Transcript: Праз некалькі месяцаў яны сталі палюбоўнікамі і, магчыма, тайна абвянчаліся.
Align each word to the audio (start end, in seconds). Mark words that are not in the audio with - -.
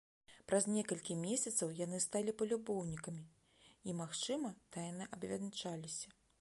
Праз 0.51 0.63
некалькі 0.75 1.17
месяцаў 1.25 1.73
яны 1.85 1.99
сталі 2.07 2.33
палюбоўнікамі 2.41 3.23
і, 3.87 3.95
магчыма, 4.03 4.49
тайна 4.79 5.03
абвянчаліся. 5.19 6.07